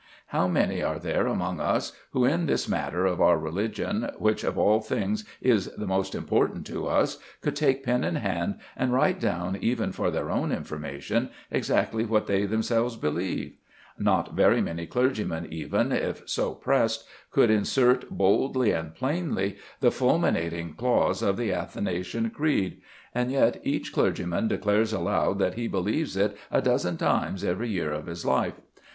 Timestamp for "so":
16.27-16.55